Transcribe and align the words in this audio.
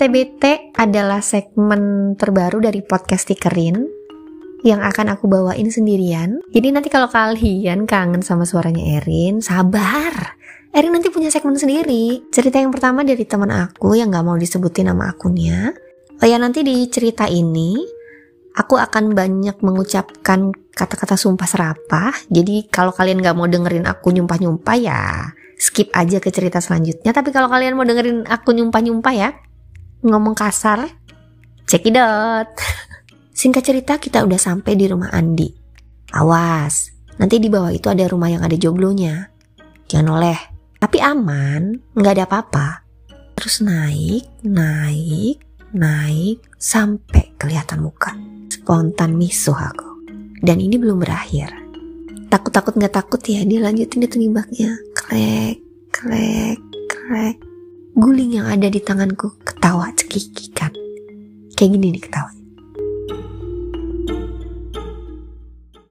TBT 0.00 0.72
adalah 0.80 1.20
segmen 1.20 2.16
terbaru 2.16 2.64
dari 2.64 2.80
podcast 2.80 3.28
Tikerin 3.28 3.84
yang 4.64 4.80
akan 4.80 5.12
aku 5.12 5.28
bawain 5.28 5.68
sendirian. 5.68 6.40
Jadi 6.56 6.72
nanti 6.72 6.88
kalau 6.88 7.04
kalian 7.12 7.84
kangen 7.84 8.24
sama 8.24 8.48
suaranya 8.48 8.96
Erin, 8.96 9.44
sabar. 9.44 10.40
Erin 10.72 10.96
nanti 10.96 11.12
punya 11.12 11.28
segmen 11.28 11.60
sendiri. 11.60 12.32
Cerita 12.32 12.56
yang 12.56 12.72
pertama 12.72 13.04
dari 13.04 13.28
teman 13.28 13.52
aku 13.52 13.92
yang 13.92 14.08
gak 14.08 14.24
mau 14.24 14.40
disebutin 14.40 14.88
nama 14.88 15.12
akunnya. 15.12 15.76
Oh 16.16 16.24
ya 16.24 16.40
nanti 16.40 16.64
di 16.64 16.80
cerita 16.88 17.28
ini 17.28 17.84
aku 18.56 18.80
akan 18.80 19.12
banyak 19.12 19.60
mengucapkan 19.60 20.48
kata-kata 20.72 21.20
sumpah 21.20 21.44
serapah. 21.44 22.16
Jadi 22.32 22.72
kalau 22.72 22.96
kalian 22.96 23.20
gak 23.20 23.36
mau 23.36 23.44
dengerin 23.44 23.84
aku 23.84 24.16
nyumpah-nyumpah 24.16 24.76
ya 24.80 25.28
skip 25.60 25.92
aja 25.92 26.24
ke 26.24 26.32
cerita 26.32 26.56
selanjutnya. 26.56 27.12
Tapi 27.12 27.28
kalau 27.36 27.52
kalian 27.52 27.76
mau 27.76 27.84
dengerin 27.84 28.24
aku 28.24 28.56
nyumpah-nyumpah 28.56 29.12
ya, 29.12 29.36
ngomong 30.04 30.36
kasar, 30.36 30.88
cekidot. 31.68 32.48
Singkat 33.40 33.62
cerita 33.64 33.92
kita 33.96 34.24
udah 34.24 34.36
sampai 34.36 34.76
di 34.76 34.84
rumah 34.84 35.12
Andi. 35.12 35.48
Awas, 36.12 36.92
nanti 37.16 37.38
di 37.40 37.48
bawah 37.48 37.72
itu 37.72 37.88
ada 37.88 38.04
rumah 38.10 38.28
yang 38.28 38.42
ada 38.44 38.58
joglonya. 38.58 39.30
Jangan 39.88 40.08
oleh, 40.20 40.38
tapi 40.76 40.98
aman, 41.00 41.94
nggak 41.96 42.14
ada 42.18 42.24
apa-apa. 42.26 42.68
Terus 43.38 43.64
naik, 43.64 44.28
naik, 44.44 45.40
naik, 45.72 46.44
sampai 46.60 47.32
kelihatan 47.40 47.80
muka. 47.80 48.12
Spontan 48.52 49.16
misuh 49.16 49.56
aku. 49.56 50.04
Dan 50.42 50.60
ini 50.60 50.76
belum 50.76 51.00
berakhir. 51.00 51.48
Takut-takut 52.28 52.76
nggak 52.76 52.94
takut 52.94 53.22
ya, 53.24 53.40
dia 53.46 53.64
lanjutin 53.64 54.04
itu 54.04 54.16
nibaknya. 54.20 54.76
Krek, 54.92 55.56
krek, 55.94 56.60
krek 56.90 57.50
guling 58.00 58.38
yang 58.40 58.46
ada 58.46 58.70
di 58.70 58.78
tanganku 58.78 59.34
ketawa 59.60 59.92
cekikikan. 59.92 60.72
Kayak 61.52 61.70
gini 61.76 61.92
nih 61.92 62.00
ketawa. 62.00 62.39